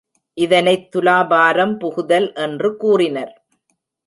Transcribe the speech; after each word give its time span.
இதனைத் 0.37 0.91
துலாபாரம் 0.91 1.75
புகுதல் 1.77 2.27
என்று 2.35 2.75
கூறினர். 2.75 3.33